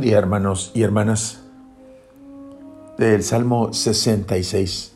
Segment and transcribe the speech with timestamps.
[0.00, 1.40] Día hermanos y hermanas
[2.98, 4.92] del Salmo 66.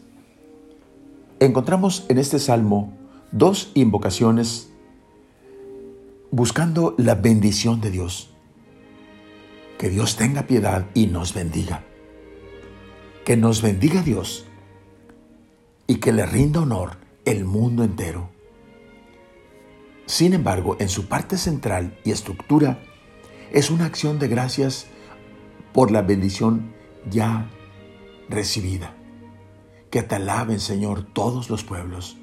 [1.38, 2.92] Encontramos en este Salmo
[3.32, 4.70] dos invocaciones
[6.30, 8.30] buscando la bendición de Dios.
[9.78, 11.82] Que Dios tenga piedad y nos bendiga.
[13.24, 14.44] Que nos bendiga Dios
[15.86, 18.28] y que le rinda honor el mundo entero.
[20.04, 22.82] Sin embargo, en su parte central y estructura,
[23.52, 24.86] es una acción de gracias
[25.72, 26.72] por la bendición
[27.10, 27.50] ya
[28.28, 28.94] recibida.
[29.90, 32.16] Que te alaben, Señor, todos los pueblos.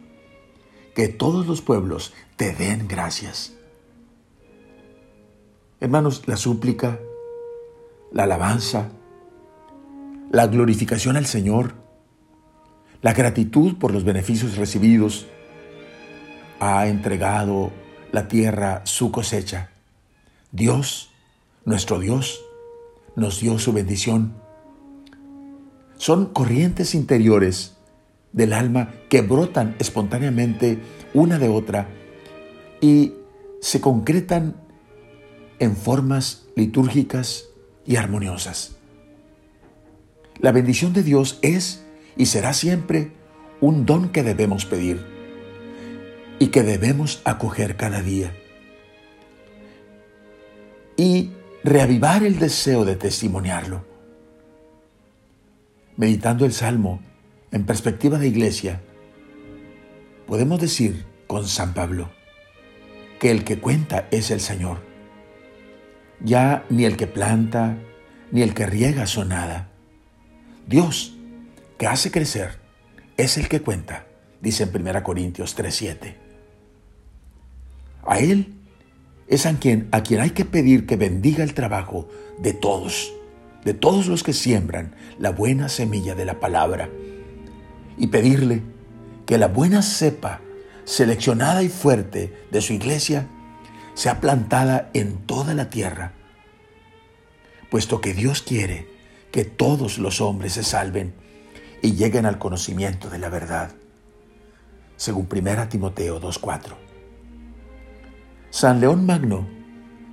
[0.95, 3.53] Que todos los pueblos te den gracias.
[5.79, 6.99] Hermanos, la súplica,
[8.11, 8.89] la alabanza,
[10.31, 11.75] la glorificación al Señor,
[13.01, 15.27] la gratitud por los beneficios recibidos,
[16.59, 17.71] ha entregado
[18.11, 19.69] la tierra su cosecha.
[20.51, 21.11] Dios
[21.65, 22.41] nuestro Dios
[23.17, 24.35] nos dio su bendición.
[25.97, 27.75] Son corrientes interiores
[28.31, 30.79] del alma que brotan espontáneamente
[31.15, 31.89] una de otra
[32.79, 33.13] y
[33.59, 34.55] se concretan
[35.57, 37.45] en formas litúrgicas
[37.85, 38.77] y armoniosas.
[40.39, 41.83] La bendición de Dios es
[42.15, 43.11] y será siempre
[43.59, 45.03] un don que debemos pedir
[46.37, 48.31] y que debemos acoger cada día.
[50.95, 51.31] Y
[51.67, 53.85] reavivar el deseo de testimoniarlo.
[55.97, 57.01] Meditando el Salmo
[57.51, 58.81] en perspectiva de iglesia,
[60.27, 62.09] podemos decir con San Pablo
[63.19, 64.77] que el que cuenta es el Señor.
[66.21, 67.77] Ya ni el que planta
[68.31, 69.69] ni el que riega son nada.
[70.67, 71.17] Dios,
[71.77, 72.59] que hace crecer,
[73.17, 74.05] es el que cuenta,
[74.41, 76.15] dice en 1 Corintios 3:7.
[78.05, 78.56] A Él
[79.27, 82.07] es a quien, a quien hay que pedir que bendiga el trabajo
[82.39, 83.13] de todos,
[83.63, 86.89] de todos los que siembran la buena semilla de la palabra,
[87.97, 88.61] y pedirle
[89.25, 90.41] que la buena cepa
[90.85, 93.27] seleccionada y fuerte de su iglesia
[93.93, 96.13] sea plantada en toda la tierra,
[97.69, 98.87] puesto que Dios quiere
[99.31, 101.13] que todos los hombres se salven
[101.81, 103.71] y lleguen al conocimiento de la verdad,
[104.95, 106.86] según 1 Timoteo 2.4.
[108.57, 109.45] San León Magno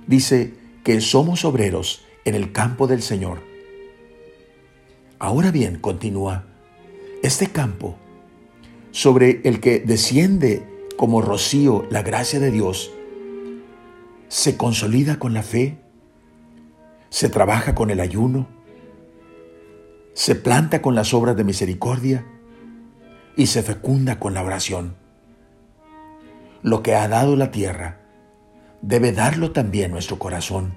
[0.05, 3.39] dice que somos obreros en el campo del Señor.
[5.17, 6.43] Ahora bien, continúa,
[7.23, 7.95] este campo
[8.91, 10.63] sobre el que desciende
[10.95, 12.91] como rocío la gracia de Dios,
[14.27, 15.79] se consolida con la fe,
[17.09, 18.47] se trabaja con el ayuno,
[20.13, 22.27] se planta con las obras de misericordia
[23.35, 24.97] y se fecunda con la oración.
[26.61, 28.04] Lo que ha dado la tierra,
[28.81, 30.75] debe darlo también nuestro corazón,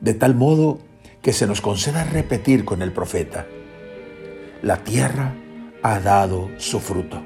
[0.00, 0.78] de tal modo
[1.22, 3.46] que se nos conceda repetir con el profeta,
[4.62, 5.34] la tierra
[5.82, 7.22] ha dado su fruto.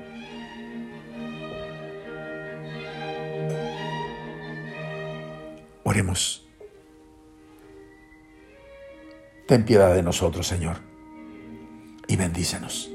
[5.85, 6.47] Oremos.
[9.47, 10.77] Ten piedad de nosotros, Señor,
[12.07, 12.91] y bendícenos.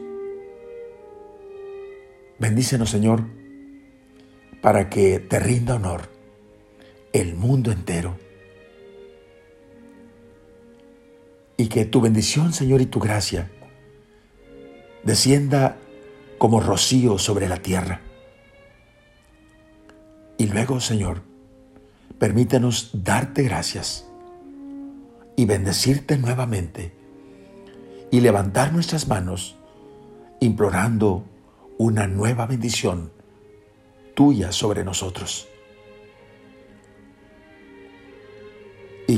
[2.38, 3.24] Bendícenos, Señor,
[4.62, 6.13] para que te rinda honor
[7.14, 8.18] el mundo entero.
[11.56, 13.50] Y que tu bendición, Señor, y tu gracia
[15.04, 15.78] descienda
[16.38, 18.02] como rocío sobre la tierra.
[20.38, 21.22] Y luego, Señor,
[22.20, 24.08] permítanos darte gracias
[25.36, 26.94] y bendecirte nuevamente
[28.12, 29.56] y levantar nuestras manos
[30.40, 31.24] implorando
[31.78, 33.12] una nueva bendición
[34.16, 35.48] tuya sobre nosotros.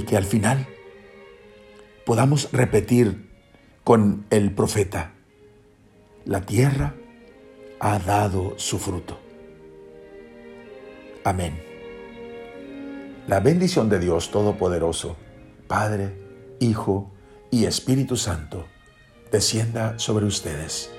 [0.06, 0.68] Que al final
[2.06, 3.30] podamos repetir
[3.84, 5.14] con el profeta,
[6.26, 6.96] la tierra
[7.80, 9.20] ha dado su fruto.
[11.24, 11.62] Amén.
[13.28, 15.18] La bendición de Dios Todopoderoso,
[15.68, 16.14] Padre,
[16.60, 17.12] Hijo
[17.52, 18.66] y Espíritu Santo,
[19.32, 20.92] descienda sobre ustedes.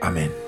[0.00, 0.43] Amén.